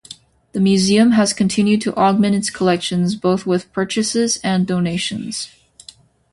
The 0.53 0.59
museum 0.59 1.11
has 1.11 1.31
continued 1.31 1.81
to 1.81 1.95
augment 1.95 2.33
its 2.33 2.49
collections 2.49 3.13
both 3.13 3.45
with 3.45 3.71
purchases 3.71 4.37
and 4.43 4.65
donations. 4.65 5.49